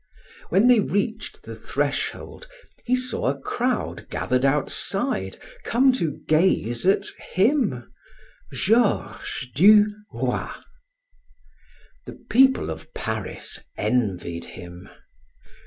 [0.49, 2.47] When they reached the threshold
[2.85, 7.87] he saw a crowd gathered outside, come to gaze at him,
[8.51, 10.49] Georges du Roy.
[12.07, 14.89] The people of Paris envied him.